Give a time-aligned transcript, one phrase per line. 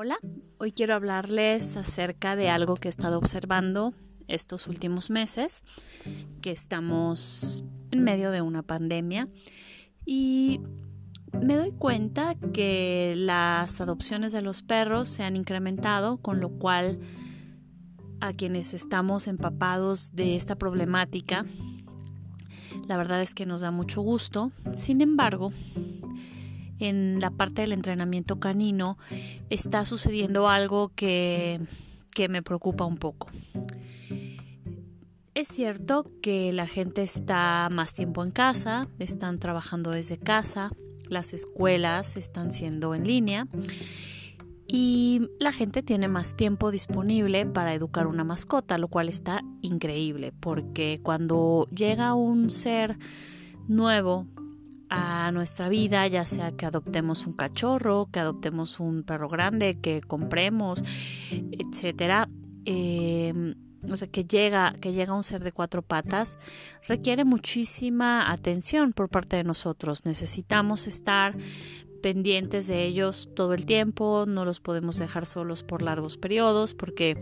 [0.00, 0.16] Hola,
[0.58, 3.92] hoy quiero hablarles acerca de algo que he estado observando
[4.28, 5.64] estos últimos meses,
[6.40, 9.26] que estamos en medio de una pandemia
[10.06, 10.60] y
[11.42, 17.00] me doy cuenta que las adopciones de los perros se han incrementado, con lo cual
[18.20, 21.44] a quienes estamos empapados de esta problemática,
[22.86, 24.52] la verdad es que nos da mucho gusto.
[24.76, 25.50] Sin embargo,
[26.80, 28.98] en la parte del entrenamiento canino
[29.50, 31.60] está sucediendo algo que,
[32.28, 33.28] me preocupa un poco.
[35.34, 40.72] Es cierto que la gente está más tiempo en casa, están trabajando desde casa,
[41.08, 43.46] las escuelas están siendo en línea
[44.66, 50.32] y la gente tiene más tiempo disponible para educar una mascota, lo cual está increíble
[50.40, 52.98] porque cuando llega un ser
[53.68, 54.26] nuevo
[54.90, 60.00] a nuestra vida, ya sea que adoptemos un cachorro, que adoptemos un perro grande, que
[60.00, 60.82] compremos,
[61.30, 62.28] etcétera,
[62.64, 63.54] eh,
[63.88, 66.36] o sea, que llega, que llega un ser de cuatro patas,
[66.86, 70.04] requiere muchísima atención por parte de nosotros.
[70.04, 71.36] Necesitamos estar
[72.02, 77.16] pendientes de ellos todo el tiempo, no los podemos dejar solos por largos periodos porque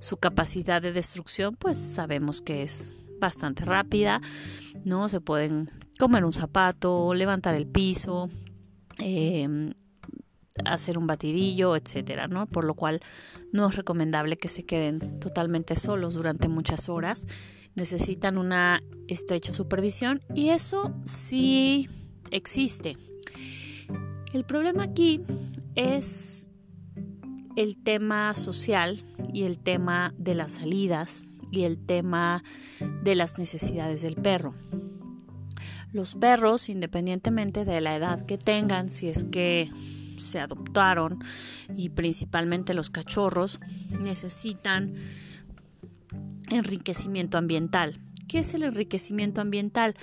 [0.00, 4.20] su capacidad de destrucción pues sabemos que es bastante rápida,
[4.84, 5.08] ¿no?
[5.08, 8.28] Se pueden comer un zapato, levantar el piso,
[8.98, 9.72] em,
[10.64, 12.46] hacer un batidillo, etcétera, ¿no?
[12.46, 13.00] Por lo cual
[13.52, 17.26] no es recomendable que se queden totalmente solos durante muchas horas.
[17.74, 21.88] Necesitan una estrecha supervisión y eso sí
[22.30, 22.96] existe.
[24.32, 25.22] El problema aquí
[25.74, 26.48] es
[27.56, 32.42] el tema social y el tema de las salidas y el tema
[33.02, 34.54] de las necesidades del perro.
[35.92, 39.70] Los perros, independientemente de la edad que tengan, si es que
[40.18, 41.18] se adoptaron
[41.76, 43.60] y principalmente los cachorros,
[44.00, 44.94] necesitan
[46.50, 47.98] enriquecimiento ambiental.
[48.26, 49.94] ¿Qué es el enriquecimiento ambiental?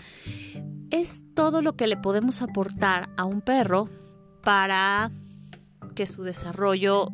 [0.89, 3.87] Es todo lo que le podemos aportar a un perro
[4.43, 5.11] para
[5.95, 7.09] que su desarrollo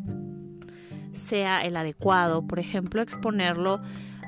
[1.12, 2.48] sea el adecuado.
[2.48, 3.82] Por ejemplo, exponerlo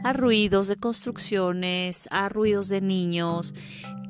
[0.03, 3.53] a ruidos de construcciones, a ruidos de niños,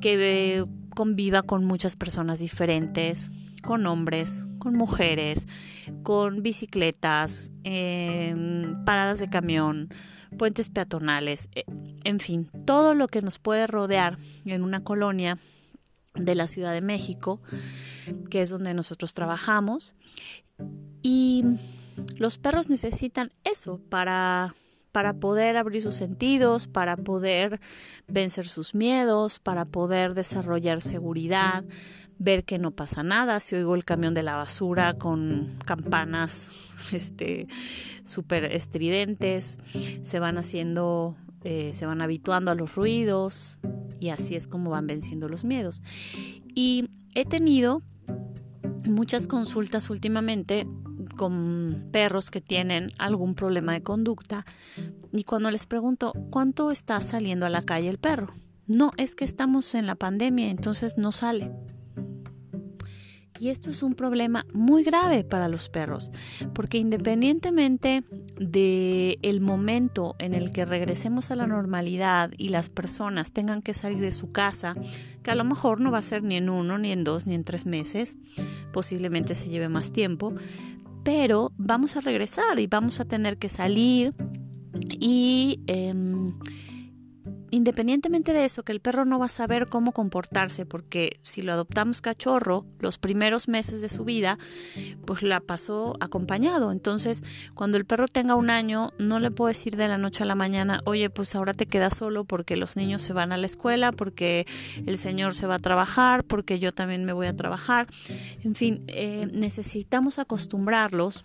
[0.00, 3.30] que conviva con muchas personas diferentes,
[3.62, 5.46] con hombres, con mujeres,
[6.02, 7.52] con bicicletas,
[8.84, 9.88] paradas de camión,
[10.38, 11.64] puentes peatonales, e,
[12.04, 15.38] en fin, todo lo que nos puede rodear en una colonia
[16.14, 17.40] de la Ciudad de México,
[18.30, 19.96] que es donde nosotros trabajamos.
[21.02, 21.44] Y
[22.18, 24.54] los perros necesitan eso para
[24.94, 27.58] para poder abrir sus sentidos, para poder
[28.06, 31.64] vencer sus miedos, para poder desarrollar seguridad,
[32.20, 37.48] ver que no pasa nada, si oigo el camión de la basura con campanas este
[38.04, 39.58] súper estridentes,
[40.02, 43.58] se van haciendo, eh, se van habituando a los ruidos
[43.98, 45.82] y así es como van venciendo los miedos.
[46.54, 47.82] Y he tenido
[48.84, 50.68] muchas consultas últimamente
[51.14, 54.44] con perros que tienen algún problema de conducta
[55.12, 58.28] y cuando les pregunto, ¿cuánto está saliendo a la calle el perro?
[58.66, 61.52] No, es que estamos en la pandemia, entonces no sale.
[63.38, 66.12] Y esto es un problema muy grave para los perros,
[66.54, 68.04] porque independientemente
[68.38, 73.74] de el momento en el que regresemos a la normalidad y las personas tengan que
[73.74, 74.76] salir de su casa,
[75.24, 77.34] que a lo mejor no va a ser ni en uno, ni en dos, ni
[77.34, 78.18] en tres meses,
[78.72, 80.32] posiblemente se lleve más tiempo,
[81.04, 84.10] pero vamos a regresar y vamos a tener que salir
[84.98, 86.32] y em,
[87.54, 91.52] independientemente de eso, que el perro no va a saber cómo comportarse, porque si lo
[91.52, 94.38] adoptamos cachorro, los primeros meses de su vida,
[95.06, 96.72] pues la pasó acompañado.
[96.72, 97.22] Entonces,
[97.54, 100.34] cuando el perro tenga un año, no le puedo decir de la noche a la
[100.34, 103.92] mañana, oye, pues ahora te quedas solo porque los niños se van a la escuela,
[103.92, 104.46] porque
[104.84, 107.86] el señor se va a trabajar, porque yo también me voy a trabajar.
[108.42, 111.24] En fin, eh, necesitamos acostumbrarlos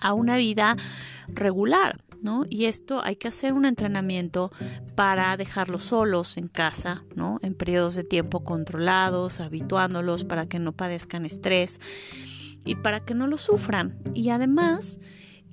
[0.00, 0.76] a una vida
[1.28, 1.98] regular.
[2.50, 4.50] Y esto hay que hacer un entrenamiento
[4.94, 7.38] para dejarlos solos en casa, ¿no?
[7.42, 13.26] En periodos de tiempo controlados, habituándolos para que no padezcan estrés y para que no
[13.26, 13.98] lo sufran.
[14.14, 14.98] Y además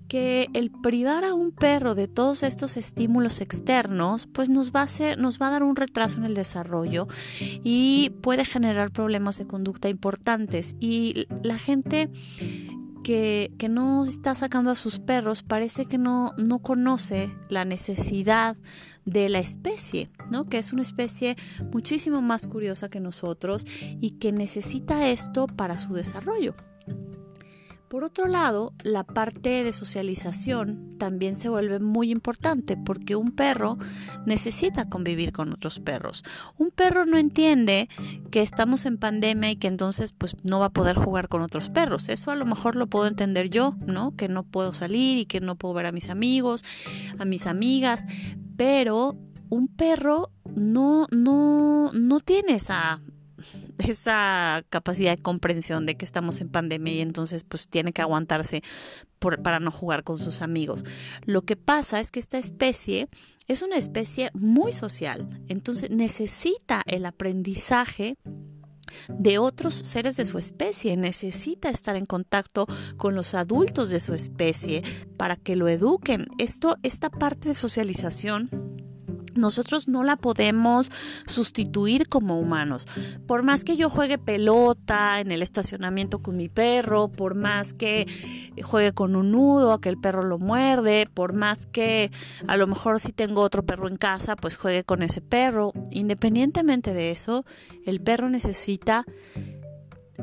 [0.08, 4.84] que el privar a un perro de todos estos estímulos externos, pues nos va a
[4.84, 7.08] hacer, nos va a dar un retraso en el desarrollo
[7.40, 10.76] y puede generar problemas de conducta importantes.
[10.80, 12.12] Y la gente
[13.06, 18.58] que, no está sacando a sus perros parece que no, no conoce la necesidad
[19.06, 20.46] de la especie, ¿no?
[20.46, 21.36] Que es una especie
[21.72, 23.64] muchísimo más curiosa que nosotros
[24.00, 26.56] y que necesita esto para su desarrollo.
[27.90, 33.78] Por otro lado, la parte de socialización también se vuelve muy importante porque un perro
[34.26, 36.24] necesita convivir con otros perros.
[36.58, 37.88] Un perro no entiende
[38.32, 41.70] que estamos en pandemia y que entonces pues no va a poder jugar con otros
[41.70, 42.10] perros.
[42.10, 44.16] Eso a lo mejor lo puedo entender yo, ¿no?
[44.16, 46.64] Que no puedo salir y que no puedo ver a mis amigos,
[47.20, 48.04] a mis amigas,
[48.58, 49.16] pero
[49.50, 53.00] un perro no no no tiene esa
[53.78, 58.62] esa capacidad de comprensión de que estamos en pandemia y entonces pues tiene que aguantarse
[59.44, 60.84] para no jugar con sus amigos.
[61.26, 63.10] Lo que pasa es que esta especie
[63.48, 68.18] es una especie muy social, entonces necesita el aprendizaje
[69.10, 72.68] de otros seres de su especie, necesita estar en contacto
[72.98, 74.82] con los adultos de su especie
[75.18, 76.28] para que lo eduquen.
[76.38, 78.50] Esto, esta parte de socialización
[79.36, 80.92] nosotros no la podemos
[81.26, 82.88] sustituir como humanos.
[83.28, 88.06] Por más que yo juegue pelota en el estacionamiento con mi perro, por más que
[88.64, 92.12] juegue con un nudo, que el perro lo muerde, por más que
[92.48, 95.72] a lo mejor si tengo otro perro en casa, pues juegue con ese perro.
[95.92, 97.46] Independientemente de eso,
[97.86, 99.06] el perro necesita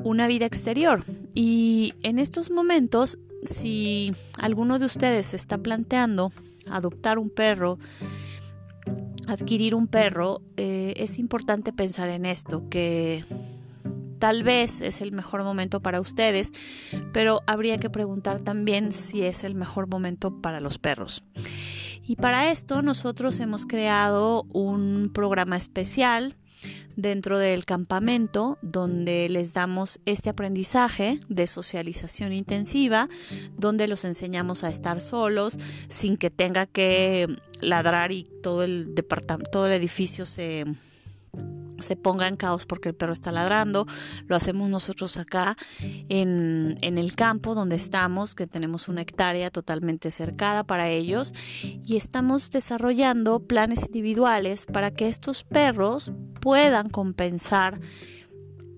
[0.03, 1.05] una vida exterior.
[1.35, 6.33] Y en estos momentos, si alguno de ustedes está planteando
[6.71, 7.79] adoptar un perro,
[9.29, 13.25] adquirir un perro, eh, es importante pensar en esto, que
[14.19, 16.51] tal vez es el mejor momento para ustedes,
[17.13, 21.25] pero habría que preguntar también si es el mejor momento para los perros.
[22.07, 26.37] Y para esto nosotros hemos creado un programa especial
[26.97, 33.09] dentro del campamento donde les damos este aprendizaje de socialización intensiva,
[33.57, 37.27] donde los enseñamos a estar solos sin que tenga que
[37.61, 40.65] ladrar y todo el departamento, todo el edificio se
[41.79, 43.87] se ponga en caos porque el perro está ladrando.
[44.27, 45.57] Lo hacemos nosotros acá
[46.09, 51.33] en, en, el campo donde estamos, que tenemos una hectárea totalmente cercada para ellos.
[51.63, 57.79] Y estamos desarrollando planes individuales para que estos perros puedan compensar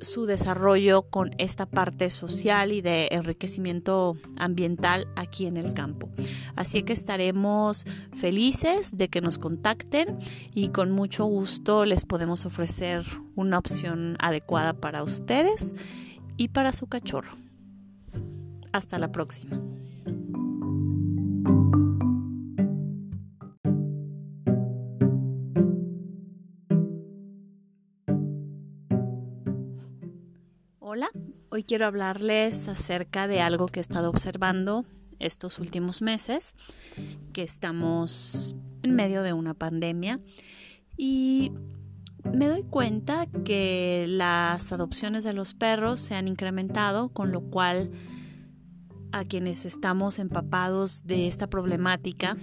[0.00, 6.08] su desarrollo con esta parte social y de enriquecimiento ambiental aquí en el campo.
[6.56, 7.84] Así que estaremos
[8.16, 10.18] felices de que nos contacten
[10.52, 13.02] y con mucho gusto les podemos ofrecer
[13.34, 15.74] una opción adecuada para ustedes
[16.36, 17.32] y para su cachorro.
[18.72, 19.60] Hasta la próxima.
[30.96, 31.10] Hola,
[31.50, 34.84] hoy quiero hablarles acerca de algo que he estado observando
[35.18, 36.54] estos últimos meses,
[37.32, 38.54] que estamos
[38.84, 40.20] en medio de una pandemia
[40.96, 41.50] y
[42.32, 47.90] me doy cuenta que las adopciones de los perros se han incrementado, con lo cual
[49.10, 52.36] a quienes estamos empapados de esta problemática,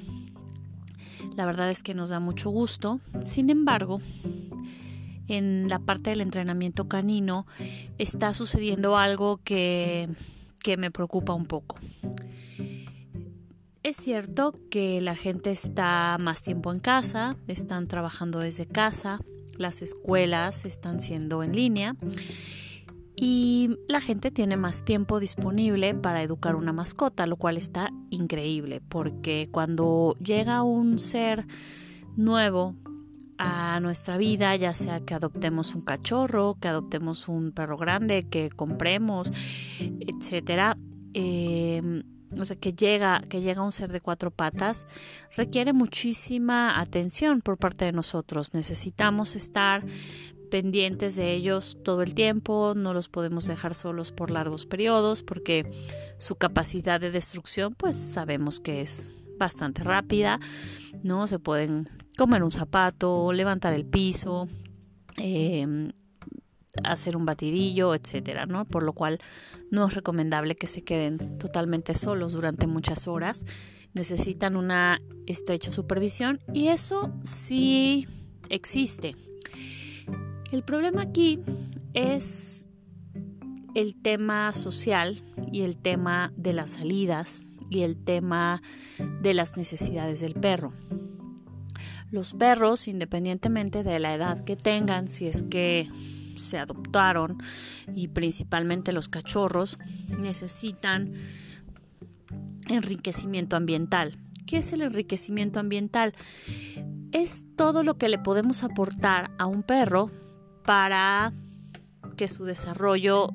[1.38, 3.00] la verdad es que nos da mucho gusto.
[3.24, 4.00] Sin embargo,
[5.31, 7.45] en la parte del entrenamiento canino
[7.98, 10.10] está sucediendo algo que,
[10.78, 11.78] me preocupa un poco.
[13.83, 19.19] Es cierto que la gente está más tiempo en casa, están trabajando desde casa,
[19.57, 21.95] las escuelas están siendo en línea
[23.15, 28.82] y la gente tiene más tiempo disponible para educar una mascota, lo cual está increíble
[28.88, 31.46] porque cuando llega un ser
[32.15, 32.75] nuevo
[33.43, 38.51] a nuestra vida, ya sea que adoptemos un cachorro, que adoptemos un perro grande, que
[38.51, 39.31] compremos,
[40.00, 40.75] etcétera.
[41.13, 44.86] Em, o que llega, que llega un ser de cuatro patas,
[45.36, 48.53] requiere muchísima atención por parte de nosotros.
[48.53, 49.83] Necesitamos estar
[50.51, 55.65] pendientes de ellos todo el tiempo, no los podemos dejar solos por largos periodos porque
[56.17, 60.39] su capacidad de destrucción pues sabemos que es bastante rápida,
[61.03, 61.25] ¿no?
[61.27, 61.89] Se pueden
[62.22, 64.48] comer un zapato, levantar el piso,
[65.18, 65.92] em,
[66.84, 68.66] hacer un batidillo, etcétera, ¿no?
[68.66, 69.18] Por lo cual
[69.72, 73.44] no es recomendable que se queden totalmente solos durante muchas horas.
[73.96, 78.08] Necesitan una estrecha supervisión y eso sí
[78.50, 79.16] existe.
[80.51, 81.40] El problema aquí
[81.96, 82.68] es
[83.74, 85.20] el tema social
[85.51, 88.62] y el tema de las salidas y el tema
[89.24, 90.72] de las necesidades del perro.
[92.12, 95.88] Los perros, independientemente de la edad que tengan, si es que
[96.36, 97.38] se adoptaron
[97.96, 99.77] y principalmente los cachorros,
[100.20, 101.13] necesitan
[102.68, 104.18] enriquecimiento ambiental.
[104.46, 106.13] ¿Qué es el enriquecimiento ambiental?
[107.13, 110.08] Es todo lo que le podemos aportar a un perro
[110.65, 111.32] para
[112.18, 113.30] que su desarrollo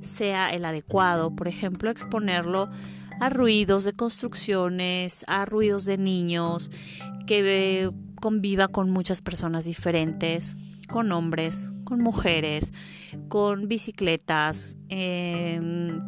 [0.00, 1.34] sea el adecuado.
[1.34, 2.68] Por ejemplo, exponerlo
[3.20, 6.70] a ruidos de construcciones, a ruidos de niños,
[7.26, 7.90] que
[8.20, 10.56] conviva con muchas personas diferentes,
[10.88, 12.72] con hombres, con mujeres,
[13.28, 14.76] con bicicletas,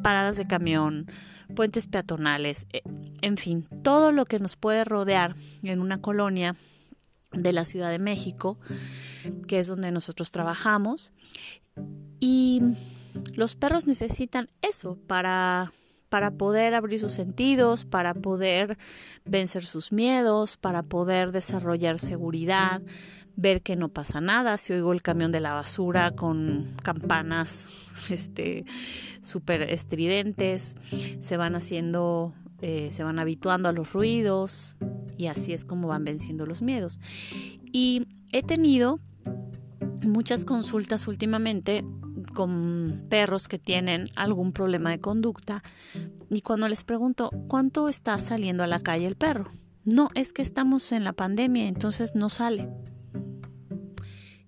[0.03, 1.07] paradas de camión,
[1.55, 2.83] puentes peatonales, eh,
[3.23, 6.55] en fin, todo lo que nos puede rodear en una colonia
[7.33, 8.59] de la Ciudad de México,
[9.49, 11.13] que es donde nosotros trabajamos.
[12.21, 12.63] Y
[13.35, 15.71] los perros necesitan eso para
[16.09, 18.77] para poder abrir sus sentidos, para poder
[19.25, 22.81] vencer sus miedos, para poder desarrollar seguridad,
[23.37, 24.57] ver que no pasa nada.
[24.59, 28.65] Si oigo el camión de la basura con campanas este
[29.21, 30.77] súper estridentes,
[31.19, 34.77] se van haciendo, eh, se van habituando a los ruidos
[35.17, 37.01] y así es como van venciendo los miedos.
[37.73, 39.01] Y he tenido
[40.03, 41.85] muchas consultas últimamente
[42.37, 45.63] con perros que tienen algún problema de conducta
[46.29, 49.47] y cuando les pregunto, ¿cuánto está saliendo a la calle el perro?
[49.85, 52.69] No, es que estamos en la pandemia, entonces no sale.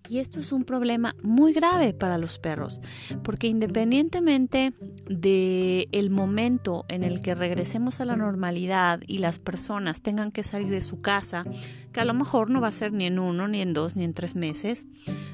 [0.08, 2.80] Y esto es un problema muy grave para los perros,
[3.22, 4.72] porque independientemente
[5.06, 10.42] de el momento en el que regresemos a la normalidad y las personas tengan que
[10.42, 11.44] salir de su casa,
[11.92, 14.04] que a lo mejor no va a ser ni en uno, ni en dos, ni
[14.04, 14.86] en tres meses,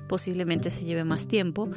[0.08, 1.70] posiblemente se lleve más tiempo,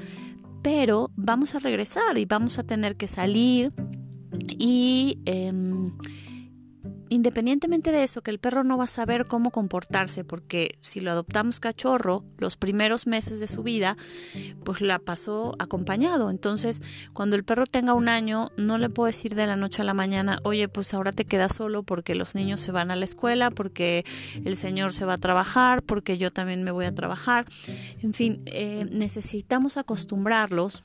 [0.62, 3.74] pero vamos a regresar y vamos a tener que salir
[4.58, 5.92] y em,
[7.10, 11.12] independientemente de eso, que el perro no va a saber cómo comportarse, porque si lo
[11.12, 13.98] adoptamos cachorro, los primeros meses de su vida,
[14.64, 16.30] pues la pasó acompañado.
[16.30, 16.82] Entonces,
[17.14, 19.94] cuando el perro tenga un año, no le puedo decir de la noche a la
[19.94, 23.52] mañana, oye, pues ahora te quedas solo porque los niños se van a la escuela,
[23.52, 24.06] porque
[24.44, 27.46] el señor se va a trabajar, porque yo también me voy a trabajar.
[28.02, 30.84] En fin, eh, necesitamos acostumbrarlos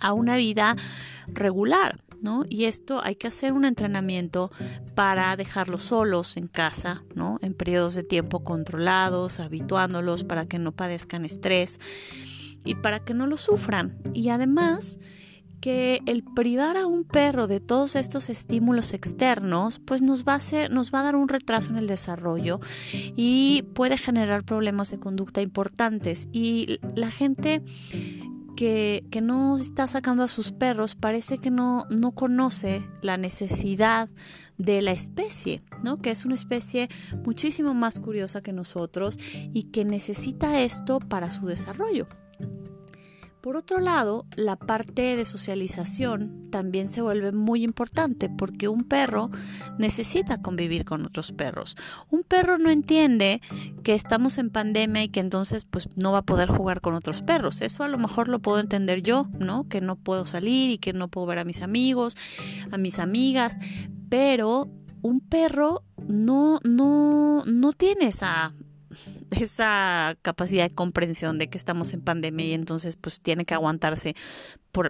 [0.00, 0.76] a una vida
[1.28, 1.96] regular.
[2.22, 2.44] ¿No?
[2.48, 4.50] Y esto hay que hacer un entrenamiento
[4.94, 7.38] para dejarlos solos en casa, ¿no?
[7.42, 11.78] En periodos de tiempo controlados, habituándolos para que no padezcan estrés
[12.64, 13.98] y para que no lo sufran.
[14.14, 14.98] Y además
[15.62, 20.36] que el privar a un perro de todos estos estímulos externos, pues nos va a
[20.36, 22.58] hacer, nos va a dar un retraso en el desarrollo
[22.92, 26.26] y puede generar problemas de conducta importantes.
[26.32, 27.62] Y la gente
[28.56, 34.08] que, no está sacando a sus perros parece que no, no conoce la necesidad
[34.58, 35.98] de la especie, ¿no?
[35.98, 36.88] Que es una especie
[37.24, 39.18] muchísimo más curiosa que nosotros
[39.52, 42.06] y que necesita esto para su desarrollo.
[43.42, 49.30] Por otro lado, la parte de socialización también se vuelve muy importante porque un perro
[49.78, 51.76] necesita convivir con otros perros.
[52.08, 53.40] Un perro no entiende
[53.82, 57.22] que estamos en pandemia y que entonces pues no va a poder jugar con otros
[57.22, 57.62] perros.
[57.62, 59.68] Eso a lo mejor lo puedo entender yo, ¿no?
[59.68, 62.16] Que no puedo salir y que no puedo ver a mis amigos,
[62.70, 63.56] a mis amigas,
[64.08, 64.70] pero
[65.02, 68.54] un perro no no no tiene esa
[69.30, 74.14] esa capacidad de comprensión de que estamos en pandemia y entonces pues tiene que aguantarse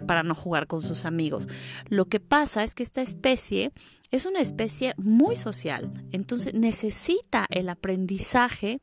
[0.07, 1.47] para no jugar con sus amigos.
[1.89, 3.71] Lo que pasa es que esta especie
[4.11, 8.79] es una especie muy social, entonces necesita el aprendizaje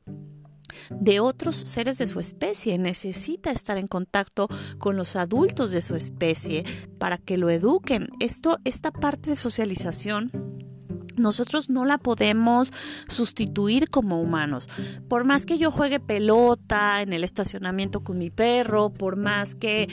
[0.89, 4.47] de otros seres de su especie, necesita estar en contacto
[4.77, 6.63] con los adultos de su especie
[6.97, 8.09] para que lo eduquen.
[8.19, 10.31] Esto, esta parte de socialización
[11.21, 12.73] nosotros no la podemos
[13.07, 14.67] sustituir como humanos.
[15.07, 19.87] Por más que yo juegue pelota en el estacionamiento con mi perro, por más que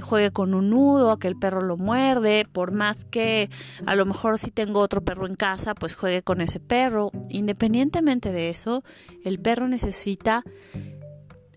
[0.00, 3.50] juegue con un nudo, que el perro lo muerde, por más que
[3.86, 7.10] a lo mejor si tengo otro perro en casa, pues juegue con ese perro.
[7.28, 8.82] Independientemente de eso,
[9.24, 10.44] el perro necesita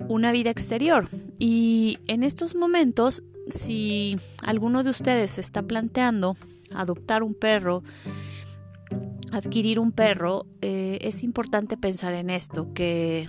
[0.07, 1.07] una vida exterior.
[1.39, 6.35] Y en estos momentos, si alguno de ustedes está planteando
[6.73, 7.83] adoptar un perro,
[9.31, 13.27] adquirir un perro, eh, es importante pensar en esto, que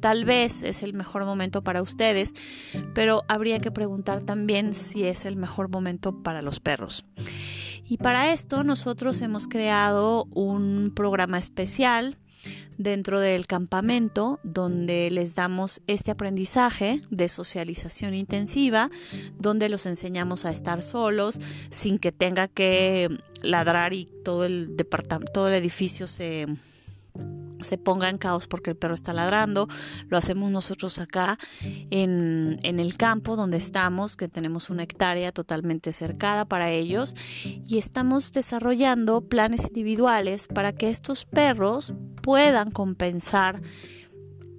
[0.00, 2.32] tal vez es el mejor momento para ustedes,
[2.94, 7.04] pero habría que preguntar también si es el mejor momento para los perros.
[7.88, 12.18] Y para esto nosotros hemos creado un programa especial
[12.76, 18.90] dentro del campamento donde les damos este aprendizaje de socialización intensiva,
[19.38, 21.38] donde los enseñamos a estar solos
[21.70, 23.08] sin que tenga que
[23.42, 26.46] ladrar y todo el departamento, todo el edificio se
[27.60, 29.68] se ponga en caos porque el perro está ladrando.
[30.08, 31.38] Lo hacemos nosotros acá
[31.90, 37.78] en, en, el campo donde estamos, que tenemos una hectárea totalmente cercada para ellos y
[37.78, 43.60] estamos desarrollando planes individuales para que estos perros puedan compensar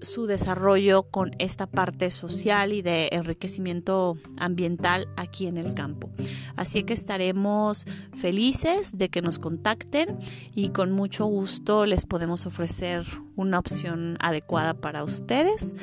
[0.01, 6.09] su desarrollo con esta parte social y de enriquecimiento ambiental aquí en el campo.
[6.55, 10.17] Así que estaremos felices de que nos contacten
[10.55, 13.03] y con mucho gusto les podemos ofrecer
[13.35, 15.73] una opción adecuada para ustedes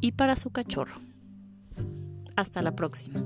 [0.00, 0.96] y para su cachorro.
[2.36, 3.24] Hasta la próxima.